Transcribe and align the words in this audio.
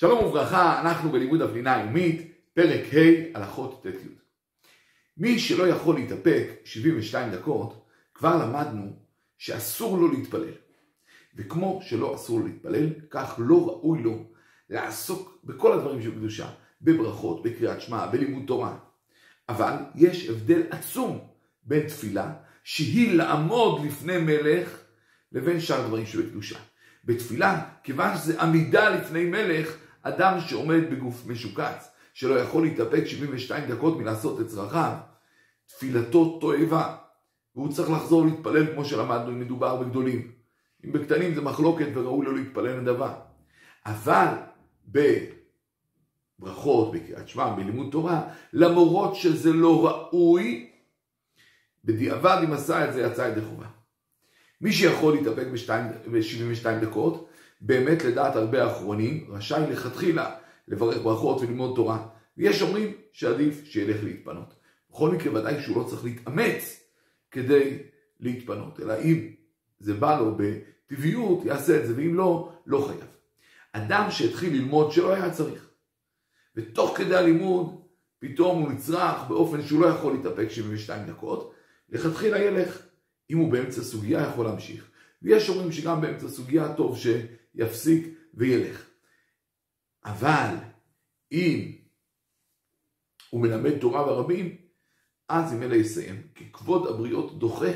שלום 0.00 0.24
וברכה, 0.24 0.80
אנחנו 0.80 1.12
בלימוד 1.12 1.42
הפנינה 1.42 1.74
היומית, 1.74 2.32
פרק 2.54 2.80
ה' 2.94 3.38
הלכות 3.38 3.82
ט"י. 3.82 4.08
מי 5.16 5.38
שלא 5.38 5.68
יכול 5.68 5.94
להתאפק 5.94 6.48
72 6.64 7.32
דקות, 7.32 7.86
כבר 8.14 8.46
למדנו 8.46 8.92
שאסור 9.38 9.98
לו 9.98 10.12
להתפלל. 10.12 10.52
וכמו 11.36 11.80
שלא 11.82 12.14
אסור 12.14 12.40
לו 12.40 12.46
להתפלל, 12.46 12.88
כך 13.10 13.34
לא 13.38 13.66
ראוי 13.68 14.02
לו 14.02 14.24
לעסוק 14.70 15.38
בכל 15.44 15.72
הדברים 15.72 16.02
של 16.02 16.10
קדושה, 16.10 16.48
בברכות, 16.82 17.42
בקריאת 17.42 17.80
שמע, 17.80 18.06
בלימוד 18.06 18.46
תורה. 18.46 18.76
אבל 19.48 19.74
יש 19.94 20.28
הבדל 20.28 20.62
עצום 20.70 21.28
בין 21.62 21.88
תפילה, 21.88 22.32
שהיא 22.64 23.12
לעמוד 23.12 23.84
לפני 23.84 24.18
מלך, 24.18 24.78
לבין 25.32 25.60
שאר 25.60 25.84
הדברים 25.84 26.06
שבקדושה. 26.06 26.58
בתפילה, 27.04 27.64
כיוון 27.82 28.16
שזה 28.16 28.42
עמידה 28.42 28.88
לפני 28.88 29.24
מלך, 29.24 29.76
אדם 30.08 30.40
שעומד 30.40 30.90
בגוף 30.90 31.26
משוקץ, 31.26 31.90
שלא 32.14 32.34
יכול 32.34 32.62
להתאפק 32.62 33.04
72 33.04 33.70
דקות 33.70 33.98
מלעשות 33.98 34.40
את 34.40 34.46
צרכיו, 34.46 34.92
תפילתו 35.66 36.38
תועבה, 36.40 36.96
והוא 37.56 37.72
צריך 37.72 37.90
לחזור 37.90 38.24
להתפלל 38.24 38.72
כמו 38.72 38.84
שלמדנו 38.84 39.30
אם 39.30 39.40
מדובר 39.40 39.76
בגדולים. 39.76 40.32
אם 40.84 40.92
בקטנים 40.92 41.34
זה 41.34 41.40
מחלוקת 41.40 41.86
וראוי 41.94 42.26
לו 42.26 42.32
להתפלל 42.32 42.80
נדבה. 42.80 43.14
אבל 43.86 44.28
בברכות, 46.38 46.92
בקריאת 46.92 47.28
שמע, 47.28 47.54
בלימוד 47.54 47.88
תורה, 47.92 48.28
למרות 48.52 49.14
שזה 49.14 49.52
לא 49.52 49.86
ראוי, 49.86 50.70
בדיעבד 51.84 52.40
אם 52.44 52.52
עשה 52.52 52.88
את 52.88 52.94
זה 52.94 53.02
יצא 53.02 53.22
ידי 53.22 53.40
חובה. 53.40 53.66
מי 54.60 54.72
שיכול 54.72 55.14
להתאפק 55.14 55.46
ב-72 56.10 56.68
דקות, 56.80 57.28
באמת 57.60 58.04
לדעת 58.04 58.36
הרבה 58.36 58.72
אחרונים, 58.72 59.26
רשאי 59.28 59.62
לכתחילה 59.70 60.36
לברך 60.68 61.02
ברכות 61.02 61.40
וללמוד 61.40 61.76
תורה. 61.76 62.06
ויש 62.36 62.62
אומרים 62.62 62.92
שעדיף 63.12 63.64
שילך 63.64 64.04
להתפנות. 64.04 64.54
בכל 64.90 65.10
מקרה 65.10 65.40
ודאי 65.40 65.62
שהוא 65.62 65.76
לא 65.76 65.88
צריך 65.88 66.04
להתאמץ 66.04 66.80
כדי 67.30 67.78
להתפנות, 68.20 68.80
אלא 68.80 68.94
אם 69.04 69.28
זה 69.78 69.94
בא 69.94 70.18
לו 70.18 70.36
בטבעיות, 70.36 71.44
יעשה 71.44 71.80
את 71.80 71.86
זה, 71.86 71.94
ואם 71.96 72.14
לא, 72.14 72.52
לא 72.66 72.86
חייב. 72.88 73.10
אדם 73.72 74.10
שהתחיל 74.10 74.52
ללמוד 74.52 74.92
שלא 74.92 75.14
היה 75.14 75.30
צריך, 75.30 75.70
ותוך 76.56 76.96
כדי 76.96 77.16
הלימוד 77.16 77.80
פתאום 78.18 78.62
הוא 78.62 78.72
נצרך 78.72 79.28
באופן 79.28 79.62
שהוא 79.62 79.80
לא 79.80 79.86
יכול 79.86 80.12
להתאפק 80.12 80.48
72 80.48 81.06
דקות, 81.06 81.54
לכתחילה 81.88 82.42
ילך. 82.42 82.82
אם 83.30 83.38
הוא 83.38 83.52
באמצע 83.52 83.82
סוגיה 83.82 84.22
יכול 84.22 84.46
להמשיך. 84.46 84.90
ויש 85.26 85.48
אומרים 85.48 85.72
שגם 85.72 86.00
באמצע 86.00 86.28
סוגיה 86.28 86.74
טוב 86.74 86.98
שיפסיק 86.98 88.06
וילך. 88.34 88.86
אבל 90.04 90.54
אם 91.32 91.72
הוא 93.30 93.40
מלמד 93.42 93.78
תורה 93.78 94.12
ורבים, 94.12 94.56
אז 95.28 95.52
אם 95.52 95.62
אלה 95.62 95.76
יסיים, 95.76 96.22
כי 96.34 96.52
כבוד 96.52 96.86
הבריות 96.86 97.38
דוחה 97.38 97.70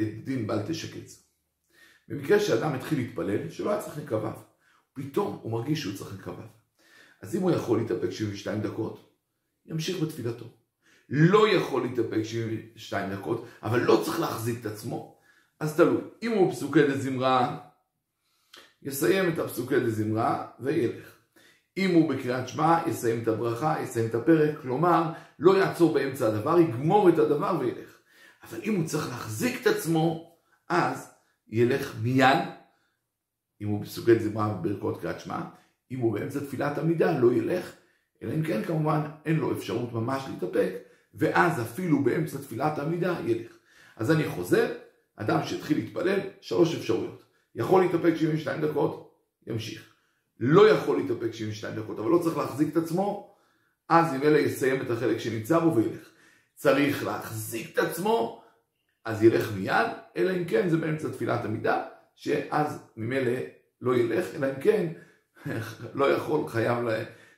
את 0.00 0.24
דין 0.24 0.46
בל 0.46 0.62
תשקץ. 0.68 1.28
במקרה 2.08 2.40
שאדם 2.40 2.74
התחיל 2.74 2.98
להתפלל, 2.98 3.50
שלא 3.50 3.70
היה 3.70 3.82
צריך 3.82 3.98
לקרביו, 3.98 4.36
פתאום 4.92 5.38
הוא 5.42 5.52
מרגיש 5.52 5.80
שהוא 5.80 5.94
צריך 5.94 6.14
לקרביו. 6.18 6.48
אז 7.20 7.36
אם 7.36 7.42
הוא 7.42 7.50
יכול 7.50 7.78
להתאפק 7.78 8.10
72 8.10 8.62
דקות, 8.62 9.14
ימשיך 9.66 10.02
בתפילתו. 10.02 10.44
לא 11.08 11.48
יכול 11.48 11.82
להתאפק 11.82 12.22
72 12.22 13.12
דקות, 13.12 13.46
אבל 13.62 13.80
לא 13.80 14.02
צריך 14.04 14.20
להחזיק 14.20 14.60
את 14.60 14.66
עצמו, 14.66 15.21
אז 15.62 15.76
תלוי. 15.76 16.00
אם 16.22 16.32
הוא 16.32 16.52
פסוקי 16.52 16.82
דזמרה, 16.82 17.58
יסיים 18.82 19.32
את 19.32 19.38
הפסוקי 19.38 19.80
דזמרה 19.80 20.46
וילך. 20.60 21.16
אם 21.76 21.94
הוא 21.94 22.10
בקריאת 22.10 22.48
שמע, 22.48 22.78
יסיים 22.86 23.22
את 23.22 23.28
הברכה, 23.28 23.76
יסיים 23.82 24.08
את 24.08 24.14
הפרק, 24.14 24.58
כלומר, 24.62 25.12
לא 25.38 25.58
יעצור 25.58 25.94
באמצע 25.94 26.26
הדבר, 26.26 26.58
יגמור 26.58 27.08
את 27.08 27.18
הדבר 27.18 27.56
וילך. 27.60 27.98
אבל 28.42 28.60
אם 28.64 28.74
הוא 28.74 28.86
צריך 28.86 29.08
להחזיק 29.08 29.62
את 29.62 29.66
עצמו, 29.66 30.36
אז 30.68 31.10
ילך 31.48 31.94
מיד, 32.02 32.38
אם 33.60 33.68
הוא 33.68 33.80
בפסוקי 33.80 34.18
זמרה 34.18 34.56
וברכות 34.58 35.00
קריאת 35.00 35.20
שמע, 35.20 35.40
אם 35.90 35.98
הוא 35.98 36.12
באמצע 36.12 36.40
תפילת 36.40 36.78
עמידה, 36.78 37.18
לא 37.18 37.32
ילך, 37.32 37.72
אלא 38.22 38.34
אם 38.34 38.42
כן 38.42 38.64
כמובן 38.64 39.00
אין 39.24 39.36
לו 39.36 39.52
אפשרות 39.52 39.92
ממש 39.92 40.22
להתאפק, 40.28 40.72
ואז 41.14 41.60
אפילו 41.60 42.04
באמצע 42.04 42.38
תפילת 42.38 42.78
עמידה 42.78 43.16
ילך. 43.24 43.52
אז 43.96 44.10
אני 44.10 44.28
חוזר, 44.28 44.72
אדם 45.22 45.44
שהתחיל 45.44 45.76
להתפלל, 45.76 46.20
שלוש 46.40 46.74
אפשרויות. 46.74 47.22
יכול 47.54 47.82
להתאפק 47.82 48.14
72 48.16 48.60
דקות, 48.60 49.14
ימשיך. 49.46 49.92
לא 50.40 50.68
יכול 50.68 50.96
להתאפק 50.96 51.32
72 51.32 51.76
דקות, 51.76 51.98
אבל 51.98 52.10
לא 52.10 52.18
צריך 52.18 52.36
להחזיק 52.36 52.68
את 52.72 52.76
עצמו, 52.76 53.34
אז 53.88 54.14
אם 54.14 54.22
אלה 54.22 54.38
יסיים 54.38 54.82
את 54.82 54.90
החלק 54.90 55.18
שנמצא 55.18 55.58
בו 55.58 55.76
וילך. 55.76 56.08
צריך 56.54 57.04
להחזיק 57.04 57.72
את 57.72 57.78
עצמו, 57.78 58.42
אז 59.04 59.22
ילך 59.22 59.52
מיד, 59.56 59.86
אלא 60.16 60.36
אם 60.36 60.44
כן 60.44 60.68
זה 60.68 60.76
באמצע 60.76 61.08
תפילת 61.08 61.44
עמידה, 61.44 61.84
שאז 62.14 62.78
ממילא 62.96 63.32
לא 63.80 63.96
ילך, 63.96 64.26
אלא 64.34 64.46
אם 64.46 64.60
כן 64.60 64.92
לא 65.94 66.12
יכול, 66.12 66.48
חייב, 66.48 66.78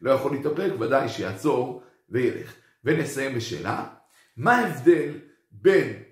לא 0.00 0.10
יכול 0.10 0.32
להתאפק, 0.32 0.70
ודאי 0.80 1.08
שיעצור 1.08 1.82
וילך. 2.08 2.54
ונסיים 2.84 3.36
בשאלה, 3.36 3.86
מה 4.36 4.56
ההבדל 4.56 5.10
בין, 5.50 6.02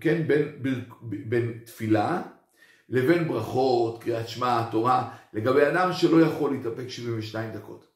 כן, 0.00 0.22
בין, 0.26 0.62
בין, 0.62 0.84
בין 1.02 1.58
תפילה 1.64 2.22
לבין 2.88 3.28
ברכות, 3.28 4.02
קריאת 4.02 4.28
שמע, 4.28 4.62
תורה, 4.70 5.16
לגבי 5.32 5.66
אדם 5.66 5.92
שלא 5.92 6.22
יכול 6.22 6.52
להתאפק 6.52 6.88
72 6.88 7.52
דקות. 7.52 7.91